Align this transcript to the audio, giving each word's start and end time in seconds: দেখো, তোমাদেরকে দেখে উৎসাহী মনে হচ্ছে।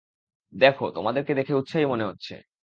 দেখো, 0.53 0.85
তোমাদেরকে 0.95 1.31
দেখে 1.33 1.53
উৎসাহী 1.53 1.85
মনে 1.85 2.05
হচ্ছে। 2.05 2.33